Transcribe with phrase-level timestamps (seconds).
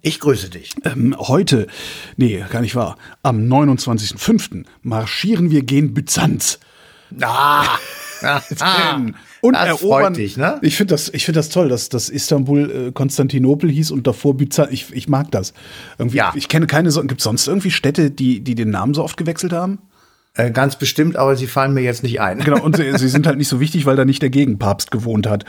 [0.00, 0.74] Ich grüße dich.
[0.84, 1.66] Ähm, heute,
[2.16, 4.64] nee, gar nicht wahr, am 29.05.
[4.82, 6.60] marschieren wir gen Byzanz.
[7.20, 7.64] Ah,
[8.60, 9.00] ah,
[9.40, 10.14] und das erobern.
[10.14, 10.58] dich, ne?
[10.62, 14.36] Ich finde das, ich finde das toll, dass, dass Istanbul äh, Konstantinopel hieß und davor
[14.36, 14.72] Byzanz.
[14.72, 15.52] Ich, ich mag das.
[15.98, 16.32] Irgendwie, Ja.
[16.34, 17.00] Ich kenne keine so.
[17.02, 19.78] Gibt es sonst irgendwie Städte, die, die den Namen so oft gewechselt haben?
[20.38, 22.38] Äh, ganz bestimmt, aber sie fallen mir jetzt nicht ein.
[22.38, 25.26] Genau, und sie, sie sind halt nicht so wichtig, weil da nicht der Gegenpapst gewohnt
[25.26, 25.44] hat.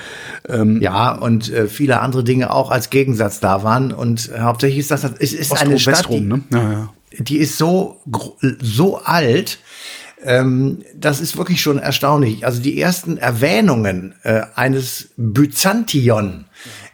[0.48, 3.92] Ähm, Ja, und äh, viele andere Dinge auch als Gegensatz da waren.
[3.92, 6.42] Und äh, hauptsächlich ist das, es ist Ostrom, eine Stadt, Westrom, die, ne?
[6.52, 6.90] Ja, ja.
[7.20, 7.98] die ist so,
[8.60, 9.60] so alt,
[10.24, 12.46] ähm, das ist wirklich schon erstaunlich.
[12.46, 16.46] Also die ersten Erwähnungen äh, eines Byzantion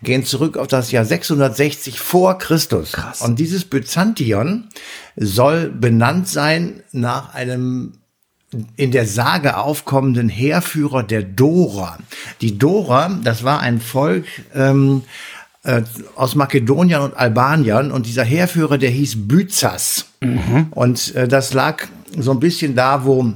[0.04, 2.92] gehen zurück auf das Jahr 660 vor Christus.
[2.92, 3.22] Krass.
[3.22, 4.70] Und dieses Byzantion
[5.16, 7.94] soll benannt sein nach einem
[8.78, 11.98] in der Sage aufkommenden Heerführer der Dorer.
[12.42, 15.02] Die Dorer, das war ein Volk ähm,
[15.64, 15.82] äh,
[16.16, 20.06] aus Makedonien und Albanien und dieser Heerführer, der hieß Byzas.
[20.72, 23.34] Und äh, das lag so ein bisschen da, wo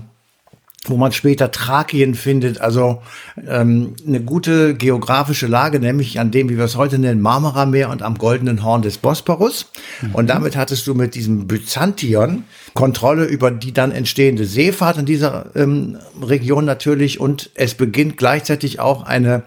[0.85, 3.01] wo man später Thrakien findet, also
[3.47, 8.01] ähm, eine gute geografische Lage, nämlich an dem, wie wir es heute nennen, Marmarameer und
[8.01, 9.67] am goldenen Horn des Bosporus.
[10.13, 15.53] Und damit hattest du mit diesem Byzantion Kontrolle über die dann entstehende Seefahrt in dieser
[15.55, 19.43] ähm, Region natürlich und es beginnt gleichzeitig auch eine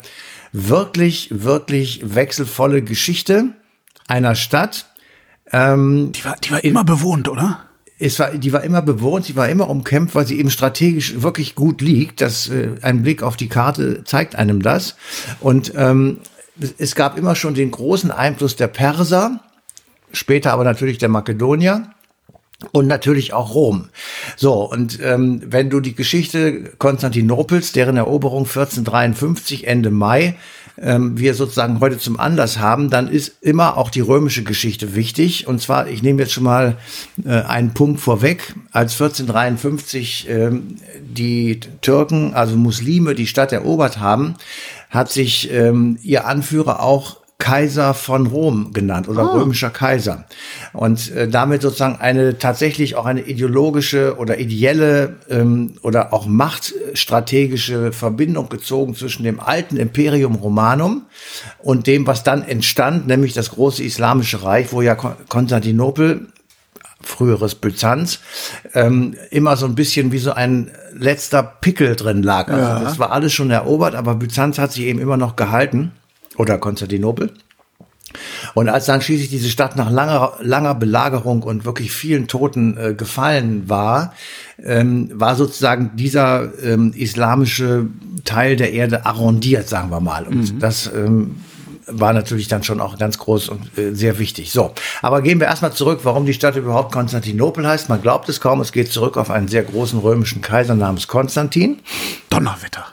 [0.53, 3.55] wirklich, wirklich wechselvolle Geschichte
[4.07, 4.87] einer Stadt,
[5.51, 7.61] ähm, Die war, die war immer bewohnt, oder?
[8.05, 11.55] Es war, die war immer bewohnt, sie war immer umkämpft, weil sie eben strategisch wirklich
[11.55, 12.21] gut liegt.
[12.21, 14.97] Das, äh, ein Blick auf die Karte zeigt einem das.
[15.41, 16.19] Und ähm,
[16.79, 19.41] es- gab immer schon den großen Einfluss der Perser,
[20.13, 21.89] später aber natürlich der Makedonier.
[22.71, 23.89] Und natürlich auch Rom.
[24.37, 30.37] So, und ähm, wenn du die Geschichte Konstantinopels, deren Eroberung 1453, Ende Mai,
[30.81, 35.47] ähm, wir sozusagen heute zum Anlass haben, dann ist immer auch die römische Geschichte wichtig.
[35.47, 36.77] Und zwar, ich nehme jetzt schon mal
[37.25, 44.35] äh, einen Punkt vorweg, als 1453 ähm, die Türken, also Muslime, die Stadt erobert haben,
[44.91, 50.27] hat sich ähm, ihr Anführer auch Kaiser von Rom genannt oder römischer Kaiser.
[50.73, 57.91] Und äh, damit sozusagen eine tatsächlich auch eine ideologische oder ideelle ähm, oder auch machtstrategische
[57.91, 61.03] Verbindung gezogen zwischen dem alten Imperium Romanum
[61.59, 66.29] und dem, was dann entstand, nämlich das große Islamische Reich, wo ja Kon- Konstantinopel
[67.03, 68.21] früheres Byzanz,
[68.75, 72.47] ähm, immer so ein bisschen wie so ein letzter Pickel drin lag.
[72.47, 75.91] Also das war alles schon erobert, aber Byzanz hat sich eben immer noch gehalten.
[76.37, 77.33] Oder Konstantinopel.
[78.55, 82.95] Und als dann schließlich diese Stadt nach langer, langer Belagerung und wirklich vielen Toten äh,
[82.95, 84.13] gefallen war,
[84.63, 87.87] ähm, war sozusagen dieser ähm, islamische
[88.25, 90.27] Teil der Erde arrondiert, sagen wir mal.
[90.27, 91.37] Und das ähm,
[91.87, 94.53] war natürlich dann schon auch ganz groß und äh, sehr wichtig.
[94.53, 97.89] So, aber gehen wir erstmal zurück, warum die Stadt überhaupt Konstantinopel heißt.
[97.89, 101.81] Man glaubt es kaum, es geht zurück auf einen sehr großen römischen Kaiser namens Konstantin.
[102.31, 102.87] Donnerwetter.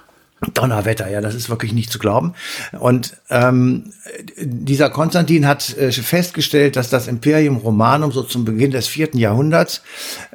[0.53, 2.33] Donnerwetter, ja, das ist wirklich nicht zu glauben.
[2.79, 3.91] Und ähm,
[4.37, 9.81] dieser Konstantin hat äh, festgestellt, dass das Imperium Romanum so zum Beginn des vierten Jahrhunderts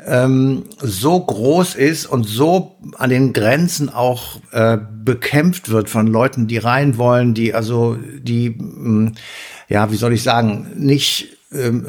[0.06, 6.48] ähm, so groß ist und so an den Grenzen auch äh, bekämpft wird von Leuten,
[6.48, 9.12] die rein wollen, die also die, mh,
[9.69, 11.34] ja, wie soll ich sagen, nicht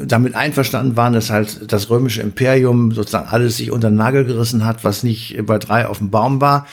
[0.06, 4.64] damit einverstanden waren, dass halt das römische Imperium sozusagen alles sich unter den Nagel gerissen
[4.64, 6.66] hat, was nicht bei drei auf dem Baum war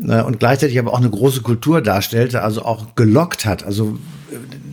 [0.00, 3.64] äh, und gleichzeitig aber auch eine große Kultur darstellte, also auch gelockt hat.
[3.64, 3.98] Also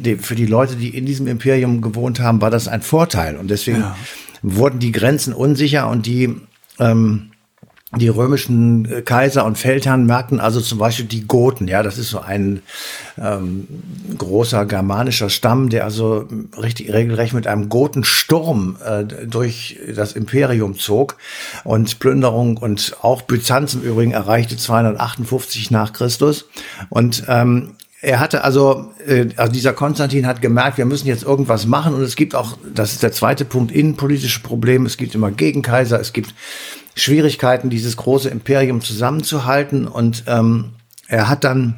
[0.04, 3.50] äh, für die Leute, die in diesem Imperium gewohnt haben, war das ein Vorteil und
[3.50, 3.96] deswegen Ja.
[4.44, 6.36] wurden die Grenzen unsicher und die
[6.80, 7.32] ähm,
[7.96, 12.10] die römischen äh, Kaiser und Feldherren merkten also zum Beispiel die Goten, ja, das ist
[12.10, 12.62] so ein
[13.18, 13.68] ähm,
[14.18, 16.28] großer germanischer Stamm, der also
[16.60, 21.18] richtig regelrecht mit einem Gotensturm äh, durch das Imperium zog
[21.64, 26.46] und Plünderung und auch Byzanz im Übrigen erreichte 258 nach Christus
[26.90, 27.74] und ähm,
[28.04, 32.02] er hatte also, äh, also dieser Konstantin hat gemerkt, wir müssen jetzt irgendwas machen und
[32.02, 34.86] es gibt auch, das ist der zweite Punkt, innenpolitische Probleme.
[34.88, 36.34] Es gibt immer Gegenkaiser, es gibt
[36.96, 40.72] Schwierigkeiten, dieses große Imperium zusammenzuhalten und ähm,
[41.08, 41.78] er hat dann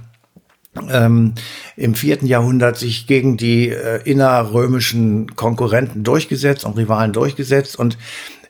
[0.90, 1.34] ähm,
[1.78, 7.98] im vierten Jahrhundert sich gegen die äh, innerrömischen Konkurrenten durchgesetzt und Rivalen durchgesetzt und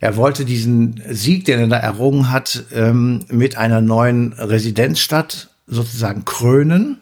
[0.05, 6.25] Er wollte diesen Sieg, den er da errungen hat, ähm, mit einer neuen Residenzstadt sozusagen
[6.25, 6.97] krönen.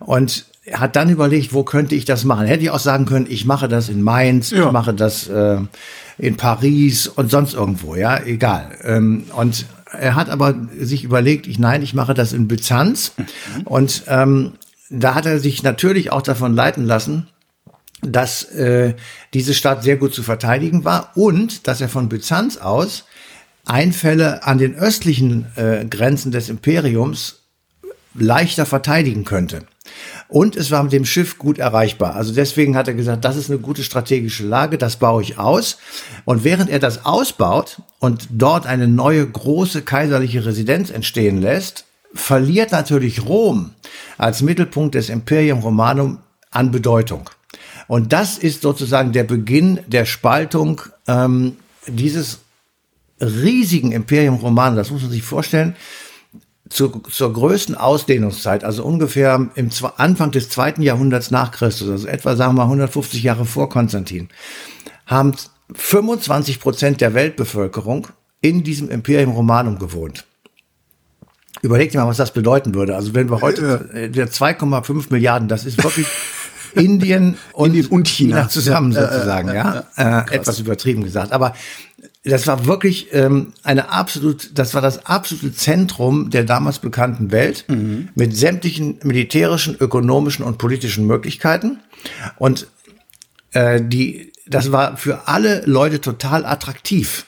[0.00, 2.46] Und er hat dann überlegt, wo könnte ich das machen?
[2.46, 4.66] Hätte ich auch sagen können, ich mache das in Mainz, ja.
[4.66, 5.58] ich mache das äh,
[6.18, 8.76] in Paris und sonst irgendwo, ja, egal.
[8.82, 13.12] Ähm, und er hat aber sich überlegt, ich nein, ich mache das in Byzanz.
[13.64, 14.52] Und ähm,
[14.90, 17.28] da hat er sich natürlich auch davon leiten lassen,
[18.02, 18.94] dass äh,
[19.32, 23.04] diese Stadt sehr gut zu verteidigen war und dass er von Byzanz aus
[23.64, 27.43] Einfälle an den östlichen äh, Grenzen des Imperiums
[28.14, 29.66] leichter verteidigen könnte.
[30.28, 32.14] Und es war mit dem Schiff gut erreichbar.
[32.14, 35.78] Also deswegen hat er gesagt, das ist eine gute strategische Lage, das baue ich aus.
[36.24, 41.84] Und während er das ausbaut und dort eine neue große kaiserliche Residenz entstehen lässt,
[42.14, 43.72] verliert natürlich Rom
[44.16, 46.18] als Mittelpunkt des Imperium Romanum
[46.50, 47.28] an Bedeutung.
[47.86, 51.56] Und das ist sozusagen der Beginn der Spaltung ähm,
[51.86, 52.38] dieses
[53.20, 54.76] riesigen Imperium Romanum.
[54.76, 55.76] Das muss man sich vorstellen.
[56.70, 62.36] Zur, zur größten Ausdehnungszeit, also ungefähr im Anfang des zweiten Jahrhunderts nach Christus, also etwa
[62.36, 64.30] sagen wir 150 Jahre vor Konstantin,
[65.04, 65.34] haben
[65.74, 68.08] 25 Prozent der Weltbevölkerung
[68.40, 70.24] in diesem Imperium Romanum gewohnt.
[71.62, 72.94] Überlegt dir mal, was das bedeuten würde.
[72.94, 76.06] Also wenn wir heute äh, der 2,5 Milliarden, das ist wirklich
[76.74, 78.36] Indien und, Indien und China.
[78.36, 79.84] China zusammen sozusagen, äh, ja.
[79.96, 81.32] Äh, etwas übertrieben gesagt.
[81.32, 81.54] Aber
[82.24, 87.66] das war wirklich ähm, eine absolut, das war das absolute Zentrum der damals bekannten Welt
[87.68, 88.08] mhm.
[88.14, 91.80] mit sämtlichen militärischen, ökonomischen und politischen Möglichkeiten.
[92.36, 92.66] Und
[93.52, 97.26] äh, die, das war für alle Leute total attraktiv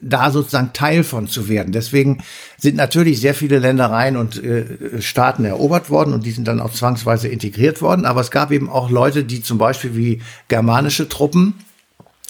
[0.00, 1.72] da sozusagen Teil von zu werden.
[1.72, 2.22] Deswegen
[2.56, 6.72] sind natürlich sehr viele Ländereien und äh, Staaten erobert worden und die sind dann auch
[6.72, 8.04] zwangsweise integriert worden.
[8.04, 11.54] Aber es gab eben auch Leute, die zum Beispiel wie germanische Truppen,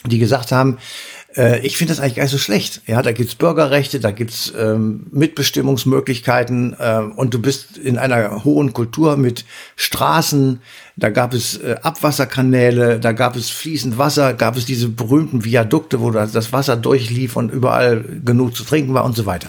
[0.06, 0.78] die gesagt haben,
[1.38, 2.82] äh, ich finde das eigentlich gar nicht so schlecht.
[2.86, 8.72] Ja, da gibt's Bürgerrechte, da gibt's ähm, Mitbestimmungsmöglichkeiten äh, und du bist in einer hohen
[8.72, 9.44] Kultur mit
[9.76, 10.60] Straßen,
[10.96, 16.00] da gab es äh, Abwasserkanäle, da gab es fließend Wasser, gab es diese berühmten Viadukte,
[16.00, 19.48] wo das Wasser durchlief und überall genug zu trinken war und so weiter.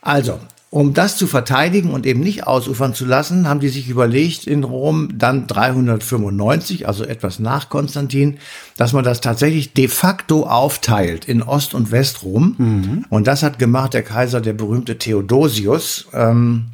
[0.00, 0.40] Also,
[0.70, 4.62] um das zu verteidigen und eben nicht ausufern zu lassen, haben die sich überlegt in
[4.62, 8.38] Rom dann 395, also etwas nach Konstantin,
[8.76, 12.54] dass man das tatsächlich de facto aufteilt in Ost- und Westrom.
[12.56, 13.04] Mhm.
[13.10, 16.06] Und das hat gemacht der Kaiser, der berühmte Theodosius.
[16.14, 16.66] Ähm,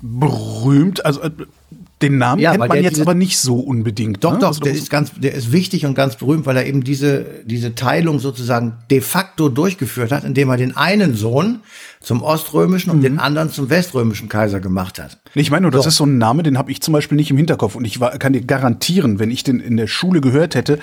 [0.00, 1.30] berühmt, also äh,
[2.02, 4.22] den Namen ja, kennt man jetzt diese, aber nicht so unbedingt.
[4.22, 4.38] Doch, ne?
[4.38, 7.26] doch, also der ist ganz, der ist wichtig und ganz berühmt, weil er eben diese,
[7.44, 11.60] diese Teilung sozusagen de facto durchgeführt hat, indem er den einen Sohn
[12.00, 13.02] zum oströmischen und mhm.
[13.02, 15.18] den anderen zum weströmischen Kaiser gemacht hat.
[15.34, 15.88] Ich meine, das so.
[15.88, 17.74] ist so ein Name, den habe ich zum Beispiel nicht im Hinterkopf.
[17.74, 20.78] Und ich war, kann dir garantieren, wenn ich den in der Schule gehört hätte,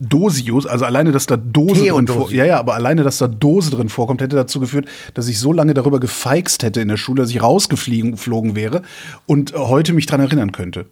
[0.00, 3.70] Dosius, also alleine, dass da Dose drin vor, ja, ja, aber alleine, dass da Dose
[3.70, 7.22] drin vorkommt, hätte dazu geführt, dass ich so lange darüber gefeixt hätte in der Schule,
[7.22, 8.82] dass ich rausgeflogen wäre
[9.26, 10.86] und heute mich dran erinnern könnte.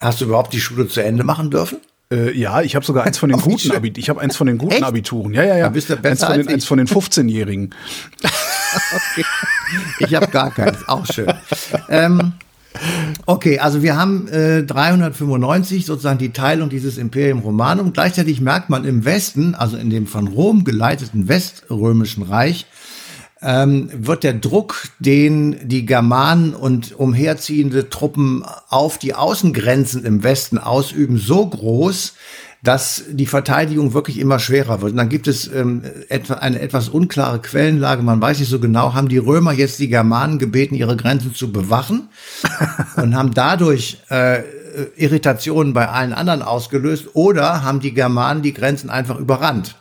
[0.00, 1.78] Hast du überhaupt die Schule zu Ende machen dürfen?
[2.12, 4.00] Äh, ja, ich habe sogar eins von den guten Abituren.
[4.00, 4.84] Ich habe eins von den guten Echt?
[4.84, 5.34] Abituren.
[5.34, 5.68] Ja, ja, ja.
[5.68, 7.74] bist du besser eins, von den, eins von den 15-Jährigen.
[8.22, 9.24] okay.
[9.98, 10.86] Ich habe gar keins.
[10.86, 11.32] Auch schön.
[11.88, 12.34] ähm,
[13.26, 17.92] Okay, also wir haben äh, 395 sozusagen die Teilung dieses Imperium Romanum.
[17.92, 22.66] Gleichzeitig merkt man im Westen, also in dem von Rom geleiteten Weströmischen Reich,
[23.40, 30.58] ähm, wird der Druck, den die Germanen und umherziehende Truppen auf die Außengrenzen im Westen
[30.58, 32.14] ausüben, so groß,
[32.64, 34.92] dass die Verteidigung wirklich immer schwerer wird.
[34.92, 38.02] Und dann gibt es ähm, etwa eine etwas unklare Quellenlage.
[38.02, 41.52] Man weiß nicht so genau, haben die Römer jetzt die Germanen gebeten, ihre Grenzen zu
[41.52, 42.08] bewachen
[42.96, 44.42] und haben dadurch äh,
[44.96, 49.76] Irritationen bei allen anderen ausgelöst oder haben die Germanen die Grenzen einfach überrannt.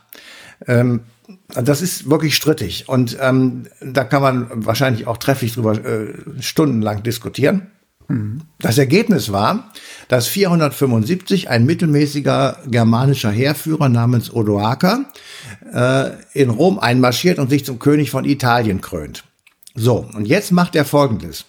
[0.68, 1.02] Ähm,
[1.48, 7.04] das ist wirklich strittig und ähm, da kann man wahrscheinlich auch trefflich drüber äh, stundenlang
[7.04, 7.68] diskutieren.
[8.60, 9.72] Das Ergebnis war,
[10.08, 15.06] dass 475 ein mittelmäßiger germanischer Heerführer namens Odoaker
[15.74, 19.24] äh, in Rom einmarschiert und sich zum König von Italien krönt.
[19.76, 21.46] So, und jetzt macht er Folgendes.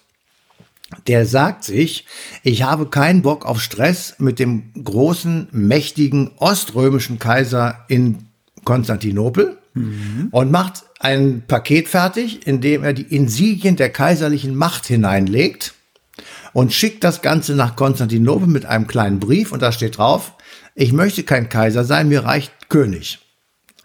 [1.07, 2.05] Der sagt sich,
[2.43, 8.25] ich habe keinen Bock auf Stress mit dem großen, mächtigen oströmischen Kaiser in
[8.63, 10.29] Konstantinopel mhm.
[10.31, 15.75] und macht ein Paket fertig, in dem er die Insigien der kaiserlichen Macht hineinlegt
[16.55, 20.31] und schickt das Ganze nach Konstantinopel mit einem kleinen Brief und da steht drauf,
[20.73, 23.19] ich möchte kein Kaiser sein, mir reicht König.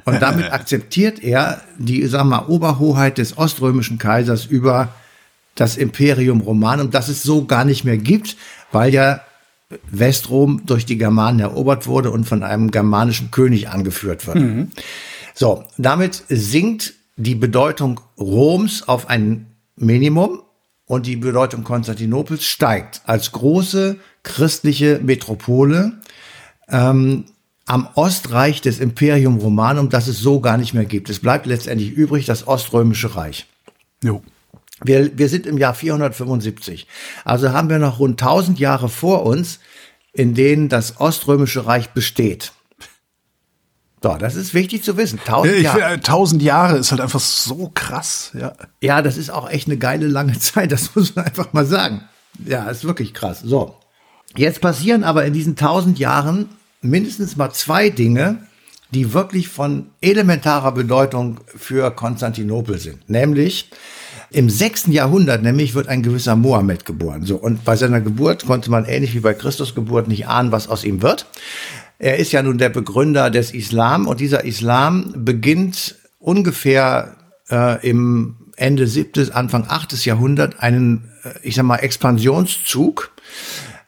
[0.04, 4.94] Und damit akzeptiert er die, sag mal, Oberhoheit des oströmischen Kaisers über
[5.56, 8.36] das Imperium Romanum, das es so gar nicht mehr gibt,
[8.70, 9.22] weil ja
[9.90, 14.36] Westrom durch die Germanen erobert wurde und von einem germanischen König angeführt wird.
[14.36, 14.70] Mhm.
[15.34, 20.42] So, damit sinkt die Bedeutung Roms auf ein Minimum
[20.90, 26.00] und die Bedeutung Konstantinopels steigt als große christliche Metropole
[26.68, 27.26] ähm,
[27.64, 31.08] am Ostreich des Imperium Romanum, das es so gar nicht mehr gibt.
[31.08, 33.46] Es bleibt letztendlich übrig das Oströmische Reich.
[34.02, 34.20] Jo.
[34.82, 36.88] Wir, wir sind im Jahr 475.
[37.24, 39.60] Also haben wir noch rund 1000 Jahre vor uns,
[40.12, 42.52] in denen das Oströmische Reich besteht.
[44.02, 45.20] So, das ist wichtig zu wissen.
[45.24, 45.82] Tausend Jahre.
[45.82, 48.32] Äh, tausend Jahre ist halt einfach so krass.
[48.38, 48.52] Ja.
[48.80, 50.72] ja, das ist auch echt eine geile lange Zeit.
[50.72, 52.02] Das muss man einfach mal sagen.
[52.46, 53.40] Ja, ist wirklich krass.
[53.40, 53.76] So.
[54.36, 56.48] Jetzt passieren aber in diesen tausend Jahren
[56.80, 58.38] mindestens mal zwei Dinge,
[58.92, 63.08] die wirklich von elementarer Bedeutung für Konstantinopel sind.
[63.10, 63.70] Nämlich,
[64.32, 67.24] im sechsten Jahrhundert nämlich wird ein gewisser Mohammed geboren.
[67.24, 70.68] So, und bei seiner Geburt konnte man ähnlich wie bei Christus Geburt nicht ahnen, was
[70.68, 71.26] aus ihm wird.
[72.00, 77.18] Er ist ja nun der Begründer des Islam und dieser Islam beginnt ungefähr
[77.50, 83.10] äh, im Ende siebtes, Anfang achtes Jahrhundert einen, äh, ich sag mal, Expansionszug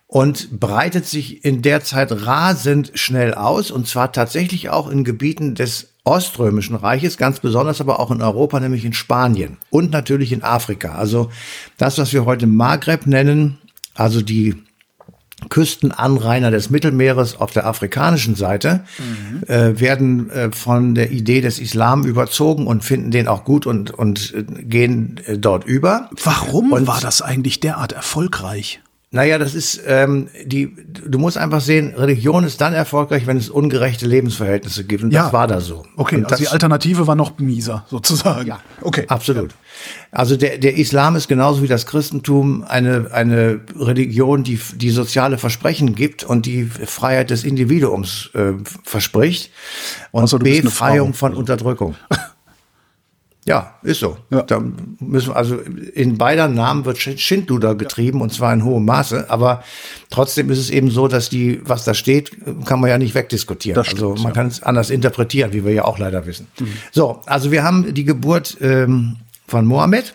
[0.06, 5.54] und breitet sich in der Zeit rasend schnell aus und zwar tatsächlich auch in Gebieten
[5.54, 10.42] des Oströmischen Reiches, ganz besonders aber auch in Europa, nämlich in Spanien und natürlich in
[10.42, 10.96] Afrika.
[10.96, 11.30] Also
[11.78, 13.56] das, was wir heute Maghreb nennen,
[13.94, 14.56] also die
[15.48, 19.42] Küstenanrainer des Mittelmeeres auf der afrikanischen Seite mhm.
[19.48, 23.90] äh, werden äh, von der Idee des Islam überzogen und finden den auch gut und,
[23.90, 26.10] und äh, gehen äh, dort über.
[26.22, 28.80] Warum und, war das eigentlich derart erfolgreich?
[29.14, 30.74] Naja, das ist ähm, die.
[30.86, 35.04] Du musst einfach sehen, Religion ist dann erfolgreich, wenn es ungerechte Lebensverhältnisse gibt.
[35.04, 35.24] Und ja.
[35.24, 35.84] das war da so.
[35.96, 38.48] Okay, und also die Alternative war noch mieser, sozusagen.
[38.48, 39.50] Ja, okay, absolut.
[40.12, 45.36] Also der der Islam ist genauso wie das Christentum eine eine Religion, die die soziale
[45.36, 48.52] Versprechen gibt und die Freiheit des Individuums äh,
[48.82, 49.50] verspricht
[50.10, 51.96] und also, Befreiung von Unterdrückung.
[53.44, 54.16] Ja, ist so.
[54.30, 54.42] Ja.
[54.42, 54.62] Da
[55.00, 59.64] müssen also in beider Namen wird Schindluder getrieben und zwar in hohem Maße, aber
[60.10, 62.30] trotzdem ist es eben so, dass die, was da steht,
[62.64, 63.74] kann man ja nicht wegdiskutieren.
[63.74, 64.30] Das stimmt, also man ja.
[64.30, 66.46] kann es anders interpretieren, wie wir ja auch leider wissen.
[66.60, 66.72] Mhm.
[66.92, 69.16] So, also wir haben die Geburt ähm,
[69.48, 70.14] von Mohammed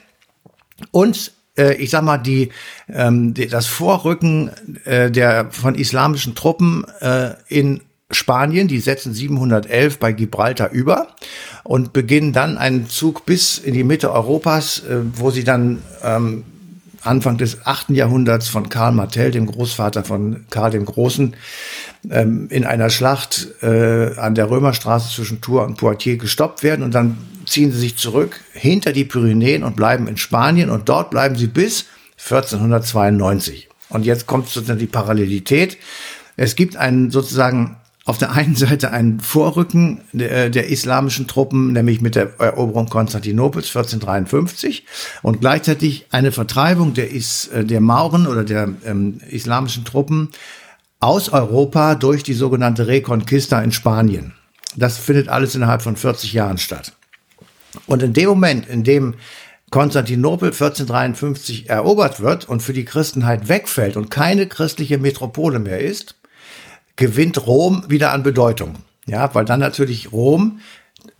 [0.91, 2.49] und äh, ich sag mal, die,
[2.87, 4.51] ähm, die das Vorrücken
[4.85, 11.07] äh, der von islamischen Truppen äh, in Spanien, die setzen 711 bei Gibraltar über
[11.63, 16.45] und beginnen dann einen Zug bis in die Mitte Europas, äh, wo sie dann ähm,
[17.01, 17.91] Anfang des 8.
[17.91, 21.35] Jahrhunderts von Karl Martell, dem Großvater von Karl dem Großen,
[22.09, 26.95] ähm, in einer Schlacht äh, an der Römerstraße zwischen Tours und Poitiers gestoppt werden und
[26.95, 31.35] dann ziehen sie sich zurück hinter die Pyrenäen und bleiben in Spanien und dort bleiben
[31.35, 31.85] sie bis
[32.17, 33.69] 1492.
[33.89, 35.77] Und jetzt kommt sozusagen die Parallelität.
[36.35, 41.99] Es gibt einen sozusagen auf der einen Seite ein Vorrücken der, der, islamischen Truppen, nämlich
[41.99, 44.85] mit der Eroberung Konstantinopels 1453
[45.23, 50.29] und gleichzeitig eine Vertreibung der, Is, äh, der Mauren oder der ähm, islamischen Truppen
[51.01, 54.33] aus Europa durch die sogenannte Reconquista in Spanien.
[54.77, 56.93] Das findet alles innerhalb von 40 Jahren statt.
[57.87, 59.15] Und in dem Moment, in dem
[59.69, 66.15] Konstantinopel 1453 erobert wird und für die Christenheit wegfällt und keine christliche Metropole mehr ist,
[66.97, 68.75] gewinnt Rom wieder an Bedeutung.
[69.05, 70.59] Ja, weil dann natürlich Rom,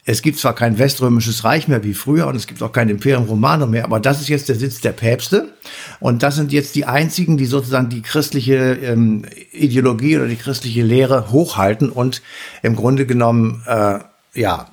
[0.04, 3.26] es gibt zwar kein weströmisches Reich mehr wie früher und es gibt auch kein Imperium
[3.26, 5.54] Romanum mehr, aber das ist jetzt der Sitz der Päpste
[6.00, 10.82] und das sind jetzt die einzigen, die sozusagen die christliche ähm, Ideologie oder die christliche
[10.82, 12.22] Lehre hochhalten und
[12.62, 14.00] im Grunde genommen äh,
[14.34, 14.68] ja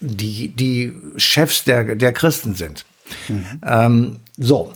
[0.00, 2.84] die die Chefs der der Christen sind.
[3.28, 3.60] Mhm.
[3.64, 4.72] Ähm, so,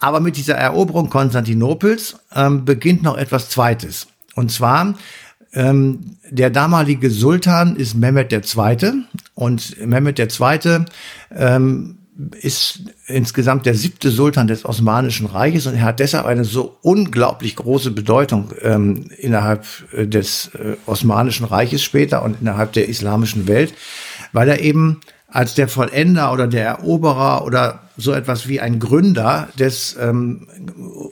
[0.00, 4.08] aber mit dieser Eroberung Konstantinopels ähm, beginnt noch etwas Zweites.
[4.36, 4.94] Und zwar,
[5.52, 8.92] ähm, der damalige Sultan ist Mehmed II.
[9.34, 10.84] Und Mehmed II.
[11.34, 11.98] Ähm,
[12.40, 17.56] ist insgesamt der siebte Sultan des Osmanischen Reiches und er hat deshalb eine so unglaublich
[17.56, 23.74] große Bedeutung ähm, innerhalb äh, des äh, Osmanischen Reiches später und innerhalb der islamischen Welt,
[24.32, 29.48] weil er eben als der Vollender oder der Eroberer oder so etwas wie ein Gründer
[29.58, 30.46] des ähm,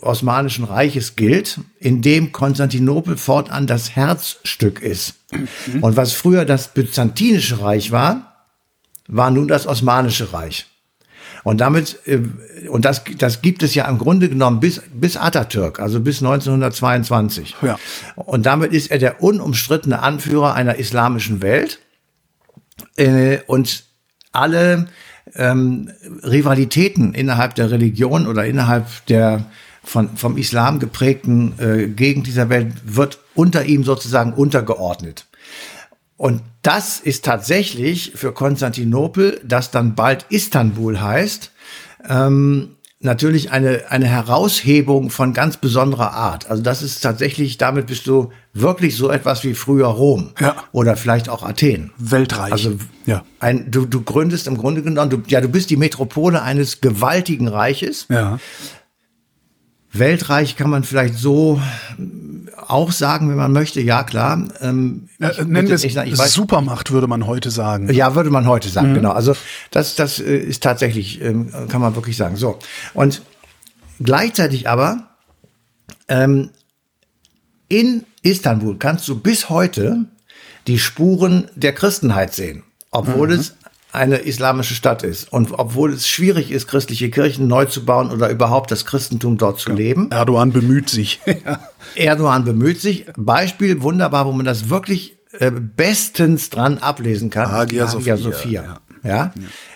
[0.02, 5.14] Osmanischen Reiches gilt, in dem Konstantinopel fortan das Herzstück ist.
[5.32, 5.82] Mhm.
[5.82, 8.46] Und was früher das Byzantinische Reich war,
[9.08, 10.66] war nun das Osmanische Reich.
[11.42, 12.20] Und damit, äh,
[12.68, 17.56] und das, das gibt es ja im Grunde genommen bis, bis Atatürk, also bis 1922.
[17.62, 17.78] Ja.
[18.16, 21.80] Und damit ist er der unumstrittene Anführer einer islamischen Welt.
[22.96, 23.84] Äh, und
[24.34, 24.86] alle
[25.34, 25.90] ähm,
[26.22, 29.46] Rivalitäten innerhalb der Religion oder innerhalb der
[29.82, 35.26] von, vom Islam geprägten äh, Gegend dieser Welt wird unter ihm sozusagen untergeordnet.
[36.16, 41.50] Und das ist tatsächlich für Konstantinopel, das dann bald Istanbul heißt,
[42.08, 46.50] ähm, natürlich eine, eine Heraushebung von ganz besonderer Art.
[46.50, 50.30] Also das ist tatsächlich, damit bist du wirklich so etwas wie früher Rom.
[50.40, 50.56] Ja.
[50.72, 51.92] Oder vielleicht auch Athen.
[51.98, 52.52] Weltreich.
[52.52, 53.24] Also ja.
[53.40, 57.48] ein, du, du gründest im Grunde genommen, du, ja, du bist die Metropole eines gewaltigen
[57.48, 58.06] Reiches.
[58.08, 58.38] Ja.
[59.92, 61.60] Weltreich kann man vielleicht so
[62.56, 63.80] auch sagen, wenn man möchte.
[63.80, 64.42] Ja, klar.
[64.60, 67.92] Ähm, äh, nennen wir es ich weiß, Supermacht, würde man heute sagen.
[67.92, 68.94] Ja, würde man heute sagen, mhm.
[68.94, 69.12] genau.
[69.12, 69.34] Also
[69.70, 72.36] das, das äh, ist tatsächlich, ähm, kann man wirklich sagen.
[72.36, 72.58] So.
[72.94, 73.22] Und
[74.02, 75.08] gleichzeitig aber
[76.08, 76.50] ähm,
[77.68, 80.04] in Istanbul kannst du bis heute
[80.66, 83.34] die Spuren der Christenheit sehen, obwohl mhm.
[83.34, 83.56] es
[83.94, 85.32] eine islamische Stadt ist.
[85.32, 89.60] Und obwohl es schwierig ist, christliche Kirchen neu zu bauen oder überhaupt das Christentum dort
[89.60, 89.76] zu ja.
[89.76, 90.10] leben.
[90.10, 91.20] Erdogan bemüht sich.
[91.94, 93.06] Erdogan bemüht sich.
[93.16, 97.50] Beispiel wunderbar, wo man das wirklich äh, bestens dran ablesen kann.
[97.50, 98.16] Hagia, Hagia Sophia.
[98.16, 98.62] Sophia.
[98.62, 98.80] Ja.
[99.04, 99.32] Ja?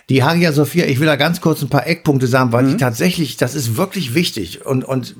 [0.08, 2.70] Die Hagia Sophia, ich will da ganz kurz ein paar Eckpunkte sagen, weil mhm.
[2.70, 5.14] ich tatsächlich, das ist wirklich wichtig und, und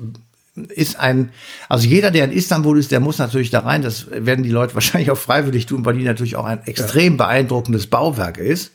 [0.65, 1.31] ist ein,
[1.67, 3.81] also jeder, der in Istanbul ist, der muss natürlich da rein.
[3.81, 7.87] Das werden die Leute wahrscheinlich auch freiwillig tun, weil die natürlich auch ein extrem beeindruckendes
[7.87, 8.73] Bauwerk ist.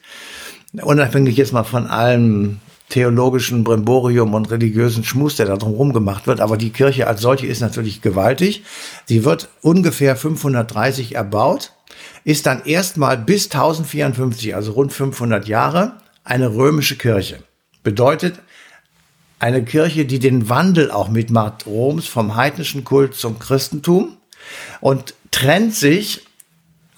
[0.83, 6.41] Unabhängig jetzt mal von allem theologischen Brimborium und religiösen Schmus, der da drumherum gemacht wird.
[6.41, 8.63] Aber die Kirche als solche ist natürlich gewaltig.
[9.07, 11.73] Sie wird ungefähr 530 erbaut,
[12.25, 17.39] ist dann erstmal bis 1054, also rund 500 Jahre, eine römische Kirche.
[17.83, 18.41] Bedeutet,
[19.39, 24.17] eine Kirche, die den Wandel auch mitmacht Roms vom heidnischen Kult zum Christentum
[24.81, 26.27] und trennt sich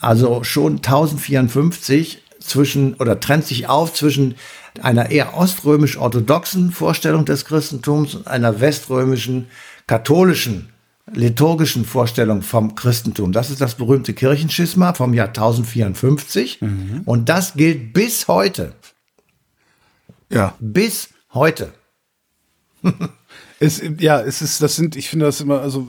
[0.00, 4.36] also schon 1054 zwischen oder trennt sich auf zwischen
[4.82, 9.46] einer eher oströmisch-orthodoxen Vorstellung des Christentums und einer weströmischen
[9.86, 10.68] katholischen
[11.12, 13.32] liturgischen Vorstellung vom Christentum.
[13.32, 17.02] Das ist das berühmte Kirchenschisma vom Jahr 1054 mhm.
[17.04, 18.72] und das gilt bis heute.
[20.30, 20.54] Ja.
[20.58, 21.72] Bis heute.
[23.58, 25.88] Es, ja, es ist, das sind, ich finde das immer, also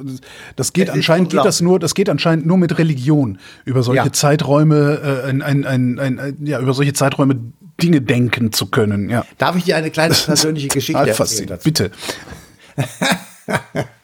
[0.55, 4.05] das geht es anscheinend geht das nur, das geht anscheinend nur mit Religion über solche
[4.05, 4.13] ja.
[4.13, 7.37] Zeiträume, äh, ein, ein, ein, ein, ja, über solche Zeiträume
[7.81, 9.09] Dinge denken zu können.
[9.09, 9.25] Ja.
[9.37, 11.47] Darf ich dir eine kleine persönliche Geschichte erzählen?
[11.47, 11.63] Dazu?
[11.65, 11.91] Bitte.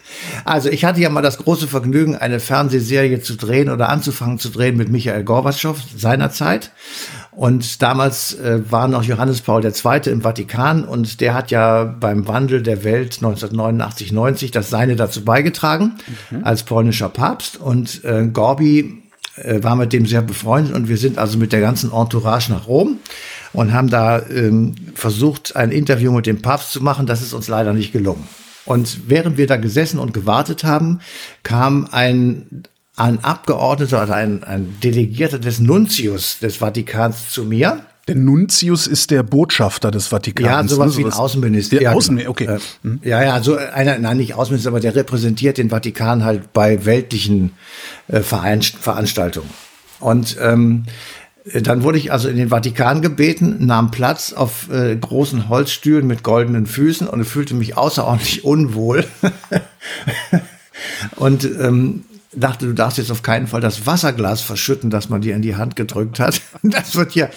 [0.45, 4.49] Also ich hatte ja mal das große Vergnügen, eine Fernsehserie zu drehen oder anzufangen zu
[4.49, 6.71] drehen mit Michael Gorbatschow seinerzeit.
[7.35, 10.11] Und damals äh, war noch Johannes Paul II.
[10.11, 15.25] im Vatikan und der hat ja beim Wandel der Welt 1989, 90 das Seine dazu
[15.25, 15.93] beigetragen
[16.29, 16.43] mhm.
[16.43, 17.57] als polnischer Papst.
[17.57, 19.03] Und äh, Gorbi
[19.35, 22.67] äh, war mit dem sehr befreundet und wir sind also mit der ganzen Entourage nach
[22.67, 22.99] Rom
[23.51, 27.07] und haben da ähm, versucht, ein Interview mit dem Papst zu machen.
[27.07, 28.27] Das ist uns leider nicht gelungen.
[28.65, 30.99] Und während wir da gesessen und gewartet haben,
[31.41, 32.63] kam ein
[32.95, 37.85] ein Abgeordneter oder ein, ein Delegierter des Nuntius des Vatikans zu mir.
[38.07, 40.47] Der Nuntius ist der Botschafter des Vatikans.
[40.47, 40.97] Ja, sowas ne?
[40.97, 41.77] wie ein Außenminister.
[41.77, 42.45] Der ja, Außenminister, okay.
[42.45, 42.99] Äh, hm?
[43.03, 47.53] Ja, ja, so einer, nein, nicht Außenminister, aber der repräsentiert den Vatikan halt bei weltlichen
[48.09, 49.49] äh, Veranstaltungen.
[49.99, 50.83] Und ähm,
[51.45, 56.23] dann wurde ich also in den Vatikan gebeten, nahm Platz auf äh, großen Holzstühlen mit
[56.23, 59.05] goldenen Füßen und fühlte mich außerordentlich unwohl.
[61.15, 62.03] und ähm,
[62.35, 65.55] dachte, du darfst jetzt auf keinen Fall das Wasserglas verschütten, das man dir in die
[65.55, 66.41] Hand gedrückt hat.
[66.63, 67.29] Das wird ja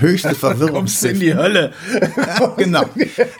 [0.00, 0.74] höchste Verwirrung.
[0.74, 1.72] Kommst in die Hölle.
[2.56, 2.84] genau.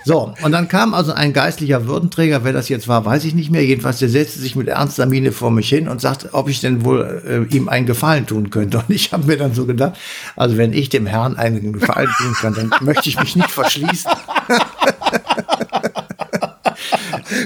[0.04, 3.50] So, und dann kam also ein geistlicher Würdenträger, wer das jetzt war, weiß ich nicht
[3.50, 3.64] mehr.
[3.64, 6.84] Jedenfalls, der setzte sich mit ernster Miene vor mich hin und sagte, ob ich denn
[6.84, 8.78] wohl äh, ihm einen Gefallen tun könnte.
[8.78, 9.98] Und ich habe mir dann so gedacht,
[10.34, 14.10] also wenn ich dem Herrn einen Gefallen tun kann, dann möchte ich mich nicht verschließen.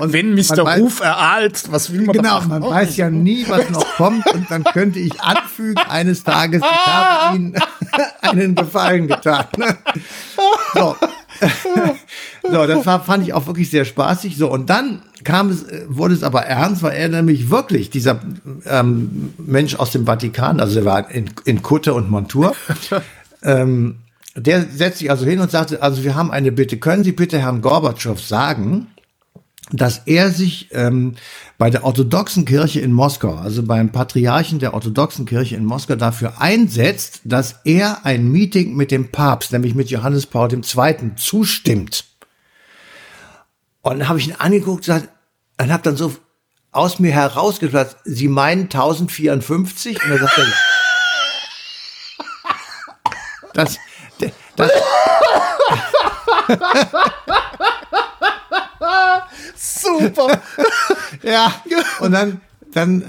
[0.00, 0.64] Und wenn Mr.
[0.64, 4.26] Weiß, Ruf ereilt, was will man Genau, man weiß ja nie, was noch kommt.
[4.32, 7.54] Und dann könnte ich anfügen, eines Tages, ich habe Ihnen
[8.20, 9.46] einen Gefallen getan.
[10.74, 10.96] So.
[12.42, 14.36] so, das war, fand ich auch wirklich sehr spaßig.
[14.36, 18.20] So, und dann kam es, wurde es aber ernst, weil er nämlich wirklich, dieser
[18.66, 22.54] ähm, Mensch aus dem Vatikan, also er war in, in Kutte und Montur,
[23.42, 23.96] ähm,
[24.34, 27.38] der setzt sich also hin und sagte, also wir haben eine Bitte, können Sie bitte
[27.38, 28.88] Herrn Gorbatschow sagen,
[29.72, 31.16] dass er sich ähm,
[31.58, 36.40] bei der orthodoxen Kirche in Moskau, also beim Patriarchen der orthodoxen Kirche in Moskau dafür
[36.40, 40.62] einsetzt, dass er ein Meeting mit dem Papst, nämlich mit Johannes Paul II.
[41.16, 42.04] zustimmt.
[43.82, 45.08] Und dann habe ich ihn angeguckt und
[45.56, 46.12] dann habe dann so
[46.70, 50.04] aus mir herausgeplatzt, Sie meinen 1054?
[50.04, 50.46] Und er sagte, ja.
[53.54, 53.78] Das,
[54.56, 54.70] das,
[59.66, 60.40] Super.
[61.22, 61.52] ja.
[62.00, 62.40] Und dann,
[62.72, 63.04] dann,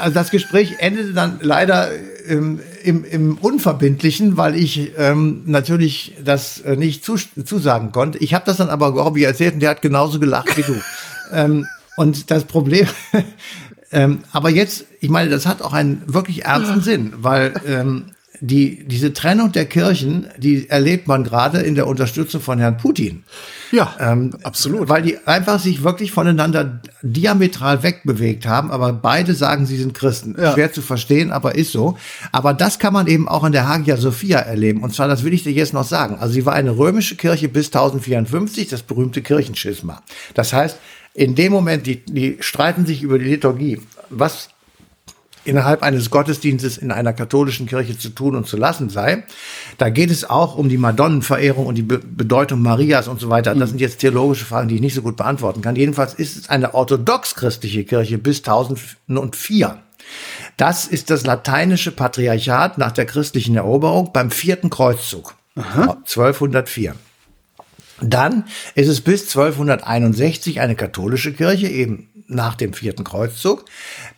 [0.00, 1.90] also das Gespräch endete dann leider
[2.26, 8.18] ähm, im, im Unverbindlichen, weil ich ähm, natürlich das äh, nicht zus zusagen konnte.
[8.18, 10.80] Ich habe das dann aber Gorbi erzählt und der hat genauso gelacht wie du.
[11.32, 11.66] ähm,
[11.96, 12.86] und das Problem,
[13.92, 18.06] ähm, aber jetzt, ich meine, das hat auch einen wirklich ernsten Sinn, weil ähm,
[18.44, 23.22] die, diese Trennung der Kirchen, die erlebt man gerade in der Unterstützung von Herrn Putin.
[23.70, 24.88] Ja, ähm, absolut.
[24.88, 30.34] Weil die einfach sich wirklich voneinander diametral wegbewegt haben, aber beide sagen, sie sind Christen.
[30.36, 30.54] Ja.
[30.54, 31.96] Schwer zu verstehen, aber ist so.
[32.32, 34.82] Aber das kann man eben auch in der Hagia Sophia erleben.
[34.82, 36.16] Und zwar, das will ich dir jetzt noch sagen.
[36.18, 40.02] Also sie war eine römische Kirche bis 1054, das berühmte Kirchenschisma.
[40.34, 40.78] Das heißt,
[41.14, 43.80] in dem Moment, die, die streiten sich über die Liturgie.
[44.10, 44.48] Was
[45.44, 49.24] innerhalb eines Gottesdienstes in einer katholischen Kirche zu tun und zu lassen sei.
[49.78, 53.54] Da geht es auch um die Madonnenverehrung und die Be Bedeutung Marias und so weiter.
[53.54, 55.76] Das sind jetzt theologische Fragen, die ich nicht so gut beantworten kann.
[55.76, 59.78] Jedenfalls ist es eine orthodox-christliche Kirche bis 1004.
[60.56, 65.34] Das ist das lateinische Patriarchat nach der christlichen Eroberung beim vierten Kreuzzug.
[65.56, 65.98] Aha.
[66.04, 66.94] 1204.
[68.00, 73.64] Dann ist es bis 1261 eine katholische Kirche, eben nach dem vierten Kreuzzug.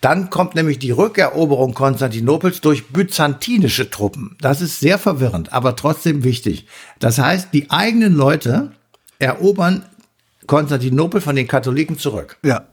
[0.01, 4.37] Dann kommt nämlich die Rückeroberung Konstantinopels durch byzantinische Truppen.
[4.41, 6.67] Das ist sehr verwirrend, aber trotzdem wichtig.
[6.99, 8.73] Das heißt, die eigenen Leute
[9.19, 9.85] erobern
[10.47, 12.39] Konstantinopel von den Katholiken zurück.
[12.43, 12.67] Ja.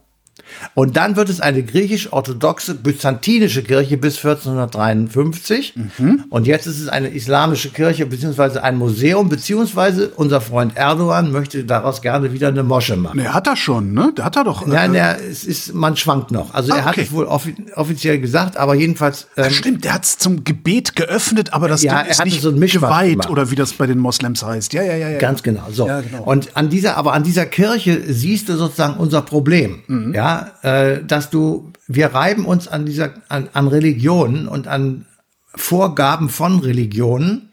[0.76, 5.74] Und dann wird es eine griechisch-orthodoxe byzantinische Kirche bis 1453.
[5.76, 6.26] Mhm.
[6.30, 11.64] Und jetzt ist es eine islamische Kirche beziehungsweise ein Museum, beziehungsweise unser Freund Erdogan möchte
[11.64, 13.20] daraus gerne wieder eine Mosche machen.
[13.20, 14.14] Er hat er schon, ne?
[14.18, 14.66] Der hat er doch.
[14.66, 16.54] Nein, äh, es ist, man schwankt noch.
[16.54, 19.28] Also ah, er hat es wohl offi offiziell gesagt, aber jedenfalls.
[19.38, 23.30] Ähm, stimmt, der hat es zum Gebet geöffnet, aber das ja, ist nicht so geweiht
[23.30, 24.74] oder wie das bei den Moslems heißt.
[24.74, 25.10] Ja, ja, ja.
[25.10, 25.20] ja.
[25.20, 25.64] Ganz genau.
[25.72, 25.88] So.
[25.88, 26.24] Ja, genau.
[26.24, 29.82] Und an dieser, aber an dieser Kirche siehst du sozusagen unser Problem.
[29.88, 30.14] Mhm.
[30.14, 30.31] Ja,
[30.64, 35.06] äh, dass du, wir reiben uns an dieser, an, an Religionen und an
[35.54, 37.52] Vorgaben von Religionen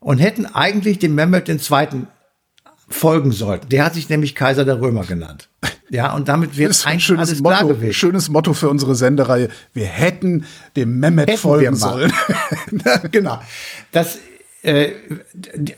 [0.00, 2.06] und hätten eigentlich dem Mehmet II.
[2.88, 3.68] folgen sollten.
[3.68, 5.48] Der hat sich nämlich Kaiser der Römer genannt.
[5.92, 7.92] Ja, und damit wird das eigentlich alles Motto, klar gewesen.
[7.92, 9.50] Schönes Motto für unsere Sendereihe.
[9.74, 12.10] Wir hätten dem Mehmet hätten folgen sollen.
[13.10, 13.42] genau.
[13.90, 14.16] Das
[14.62, 14.92] äh,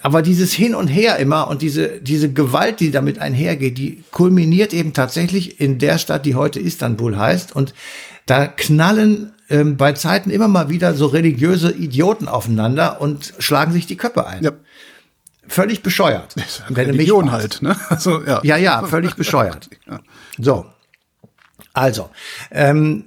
[0.02, 4.74] aber dieses Hin und Her immer und diese, diese Gewalt, die damit einhergeht, die kulminiert
[4.74, 7.56] eben tatsächlich in der Stadt, die heute Istanbul heißt.
[7.56, 7.74] Und
[8.26, 13.86] da knallen ähm, bei Zeiten immer mal wieder so religiöse Idioten aufeinander und schlagen sich
[13.86, 14.44] die Köpfe ein.
[14.44, 14.52] Ja.
[15.46, 16.34] Völlig bescheuert.
[16.68, 17.76] Wenn Religion halt, ne?
[17.90, 18.40] Also, ja.
[18.42, 19.70] ja, ja, völlig bescheuert.
[20.36, 20.66] So.
[21.72, 22.10] Also,
[22.50, 23.04] ähm,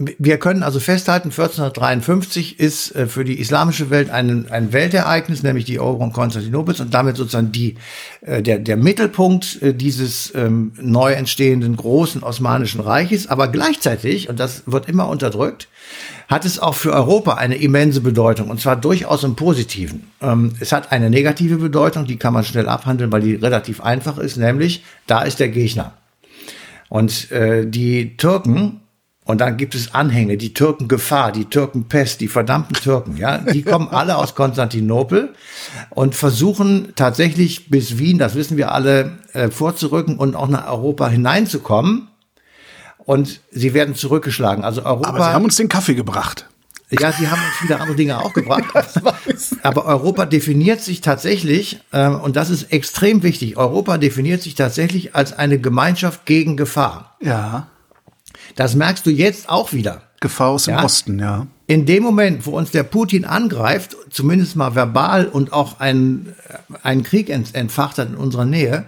[0.00, 5.66] wir können also festhalten, 1453 ist äh, für die islamische Welt ein, ein Weltereignis, nämlich
[5.66, 7.76] die Eroberung Konstantinopels und damit sozusagen die,
[8.22, 13.26] äh, der, der Mittelpunkt äh, dieses ähm, neu entstehenden großen Osmanischen Reiches.
[13.26, 15.68] Aber gleichzeitig, und das wird immer unterdrückt,
[16.28, 20.10] hat es auch für Europa eine immense Bedeutung und zwar durchaus im Positiven.
[20.22, 24.16] Ähm, es hat eine negative Bedeutung, die kann man schnell abhandeln, weil die relativ einfach
[24.16, 25.92] ist, nämlich da ist der Gegner.
[26.88, 28.80] Und äh, die Türken
[29.24, 33.38] und dann gibt es Anhänge, die Türken Gefahr, die Türken Pest, die verdammten Türken, ja,
[33.38, 35.34] die kommen alle aus Konstantinopel
[35.90, 41.08] und versuchen tatsächlich bis Wien, das wissen wir alle, äh, vorzurücken und auch nach Europa
[41.08, 42.08] hineinzukommen.
[42.98, 44.62] Und sie werden zurückgeschlagen.
[44.62, 45.08] Also Europa.
[45.08, 46.46] Aber sie haben uns den Kaffee gebracht.
[46.90, 48.64] Ja, sie haben uns viele andere Dinge auch gebracht.
[49.62, 55.14] Aber Europa definiert sich tatsächlich, äh, und das ist extrem wichtig, Europa definiert sich tatsächlich
[55.14, 57.16] als eine Gemeinschaft gegen Gefahr.
[57.20, 57.68] Ja.
[58.56, 60.02] Das merkst du jetzt auch wieder.
[60.20, 60.84] Gefahr aus dem ja?
[60.84, 61.46] Osten, ja.
[61.66, 66.34] In dem Moment, wo uns der Putin angreift, zumindest mal verbal und auch einen,
[66.82, 68.84] einen Krieg entfacht hat in unserer Nähe,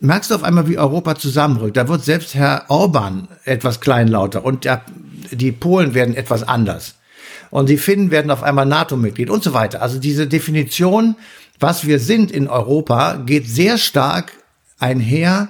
[0.00, 1.76] merkst du auf einmal, wie Europa zusammenrückt.
[1.76, 4.82] Da wird selbst Herr Orban etwas kleinlauter und der,
[5.30, 6.96] die Polen werden etwas anders.
[7.50, 9.80] Und die Finnen werden auf einmal NATO-Mitglied und so weiter.
[9.80, 11.14] Also diese Definition,
[11.60, 14.32] was wir sind in Europa, geht sehr stark
[14.78, 15.48] einher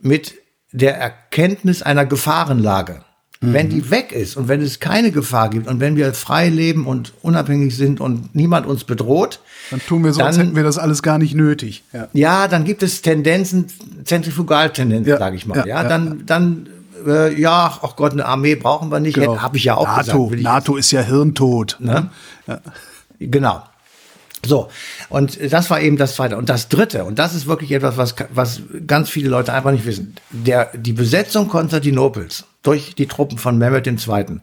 [0.00, 0.34] mit
[0.76, 3.00] der Erkenntnis einer Gefahrenlage.
[3.40, 3.52] Mhm.
[3.52, 6.86] Wenn die weg ist und wenn es keine Gefahr gibt und wenn wir frei leben
[6.86, 10.62] und unabhängig sind und niemand uns bedroht, dann tun wir so, dann, als hätten wir
[10.62, 11.84] das alles gar nicht nötig.
[11.92, 13.66] Ja, ja dann gibt es Tendenzen,
[14.04, 15.58] Zentrifugaltendenzen, ja, sage ich mal.
[15.58, 16.68] Ja, ja dann, dann
[17.06, 19.14] äh, ja, ach Gott, eine Armee brauchen wir nicht.
[19.14, 19.40] Genau.
[19.40, 20.42] Habe ich ja auch NATO, gesagt.
[20.42, 21.76] NATO ist ja hirntot.
[21.78, 22.10] Ne?
[22.46, 22.60] Ja.
[23.18, 23.62] Genau.
[24.46, 24.68] So,
[25.08, 26.36] und das war eben das zweite.
[26.36, 29.86] Und das dritte, und das ist wirklich etwas, was, was ganz viele Leute einfach nicht
[29.86, 30.14] wissen.
[30.30, 34.40] Der, die Besetzung Konstantinopels durch die Truppen von Mehmet II.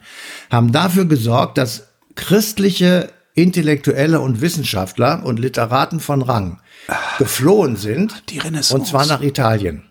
[0.51, 6.59] haben dafür gesorgt, dass christliche Intellektuelle und Wissenschaftler und Literaten von Rang
[7.17, 8.23] geflohen sind.
[8.29, 8.75] Die Renaissance.
[8.75, 9.83] Und zwar nach Italien.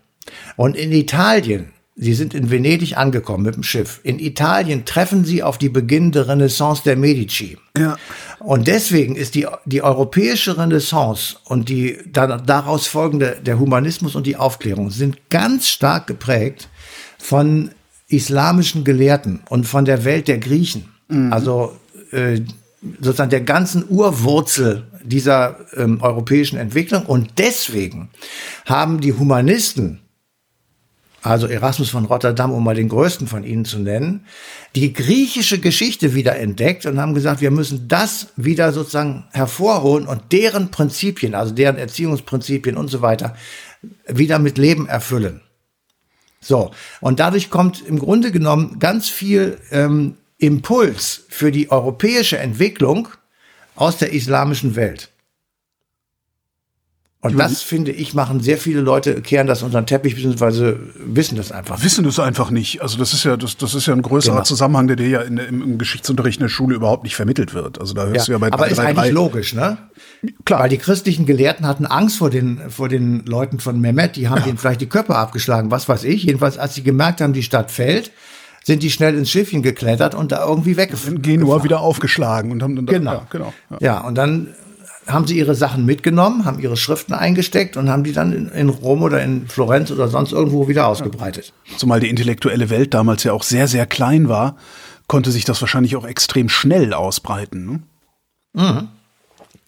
[0.55, 3.99] Und in Italien Sie sind in Venedig angekommen mit dem Schiff.
[4.03, 7.57] In Italien treffen Sie auf die beginnende Renaissance der Medici.
[7.77, 7.97] Ja.
[8.39, 14.25] Und deswegen ist die, die europäische Renaissance und die dann daraus folgende, der Humanismus und
[14.25, 16.67] die Aufklärung sind ganz stark geprägt
[17.19, 17.69] von
[18.07, 20.85] islamischen Gelehrten und von der Welt der Griechen.
[21.09, 21.31] Mhm.
[21.31, 21.77] Also
[22.11, 22.41] äh,
[22.99, 27.05] sozusagen der ganzen Urwurzel dieser ähm, europäischen Entwicklung.
[27.05, 28.09] Und deswegen
[28.65, 29.99] haben die Humanisten
[31.23, 34.25] also Erasmus von Rotterdam, um mal den größten von ihnen zu nennen,
[34.75, 40.33] die griechische Geschichte wieder entdeckt und haben gesagt, wir müssen das wieder sozusagen hervorholen und
[40.33, 43.35] deren Prinzipien, also deren Erziehungsprinzipien und so weiter,
[44.05, 45.41] wieder mit Leben erfüllen.
[46.41, 53.07] So, und dadurch kommt im Grunde genommen ganz viel ähm, Impuls für die europäische Entwicklung
[53.75, 55.12] aus der islamischen Welt.
[57.23, 61.37] Und das, finde ich, machen sehr viele Leute, kehren das unter den Teppich, beziehungsweise wissen
[61.37, 61.85] das einfach nicht.
[61.85, 62.81] Wissen das einfach nicht.
[62.81, 64.43] Also das ist ja, das, das ist ja ein größerer genau.
[64.43, 67.79] Zusammenhang, der dir ja in, im, im, Geschichtsunterricht in der Schule überhaupt nicht vermittelt wird.
[67.79, 69.09] Also da hörst ja, du ja bei Aber ist eigentlich drei.
[69.11, 69.77] logisch, ne?
[70.43, 70.59] Klar.
[70.59, 74.39] Weil die christlichen Gelehrten hatten Angst vor den, vor den Leuten von Mehmet, die haben
[74.39, 74.43] ja.
[74.43, 76.23] denen vielleicht die Köpfe abgeschlagen, was weiß ich.
[76.23, 78.11] Jedenfalls, als sie gemerkt haben, die Stadt fällt,
[78.65, 81.21] sind die schnell ins Schiffchen geklettert und da irgendwie weggeflogen.
[81.21, 83.13] Genua wieder aufgeschlagen und haben dann genau.
[83.13, 83.53] Ja, genau.
[83.69, 83.77] Ja.
[83.79, 84.49] ja, und dann
[85.07, 88.69] haben sie ihre Sachen mitgenommen, haben ihre Schriften eingesteckt und haben die dann in, in
[88.69, 91.53] Rom oder in Florenz oder sonst irgendwo wieder ausgebreitet.
[91.77, 94.55] Zumal die intellektuelle Welt damals ja auch sehr, sehr klein war,
[95.07, 97.65] konnte sich das wahrscheinlich auch extrem schnell ausbreiten.
[97.65, 98.63] Ne?
[98.63, 98.87] Mhm.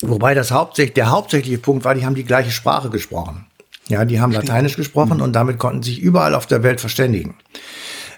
[0.01, 3.45] Wobei das hauptsächlich, der hauptsächliche Punkt war, die haben die gleiche Sprache gesprochen.
[3.87, 4.31] Ja, die haben.
[4.31, 5.23] Lateinisch gesprochen mhm.
[5.23, 7.35] und damit konnten sich überall auf der Welt verständigen.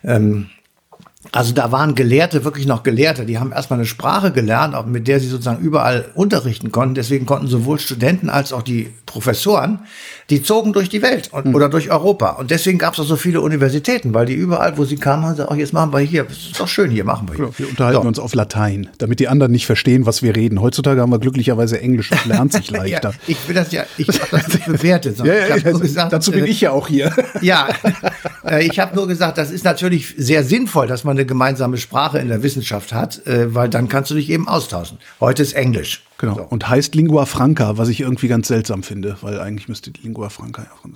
[0.03, 0.49] Ähm,
[1.31, 5.19] also da waren Gelehrte, wirklich noch Gelehrte, die haben erstmal eine Sprache gelernt, mit der
[5.19, 6.95] sie sozusagen überall unterrichten konnten.
[6.95, 9.79] Deswegen konnten sowohl Studenten als auch die Professoren,
[10.29, 11.55] die zogen durch die Welt und, mhm.
[11.55, 12.31] oder durch Europa.
[12.31, 15.31] Und deswegen gab es auch so viele Universitäten, weil die überall, wo sie kamen, haben
[15.31, 17.45] gesagt, ach, jetzt machen wir hier, das ist doch schön, hier machen wir hier.
[17.45, 18.07] Ja, wir unterhalten so.
[18.07, 20.61] uns auf Latein, damit die anderen nicht verstehen, was wir reden.
[20.61, 23.09] Heutzutage haben wir glücklicherweise Englisch und lernt sich leichter.
[23.09, 25.17] ja, ich will das ja, ich habe das nicht bewertet.
[25.23, 27.11] ja, ja, ja gesagt, dazu bin äh, ich ja auch hier.
[27.41, 27.69] ja,
[28.45, 32.19] äh, ich habe nur gesagt, das ist natürlich sehr sinnvoll, dass man eine gemeinsame Sprache
[32.19, 34.97] in der Wissenschaft hat, äh, weil dann kannst du dich eben austauschen.
[35.19, 36.06] Heute ist Englisch.
[36.17, 36.35] Genau.
[36.35, 36.41] So.
[36.43, 40.29] Und heißt Lingua Franca, was ich irgendwie ganz seltsam finde, weil eigentlich müsste die Lingua
[40.29, 40.87] Franca ja auch.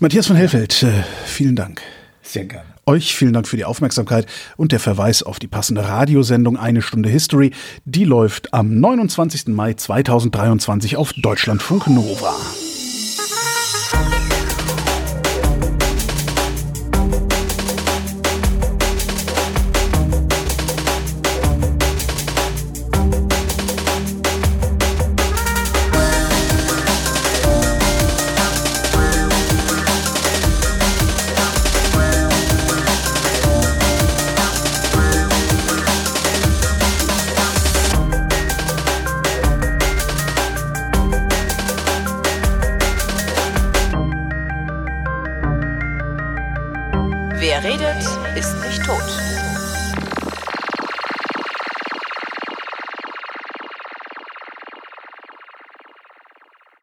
[0.00, 1.82] Matthias von Hellfeld, äh, vielen Dank.
[2.22, 2.66] Sehr gerne.
[2.86, 7.08] Euch vielen Dank für die Aufmerksamkeit und der Verweis auf die passende Radiosendung Eine Stunde
[7.08, 7.52] History.
[7.84, 9.48] Die läuft am 29.
[9.48, 12.34] Mai 2023 auf Deutschlandfunk Nova.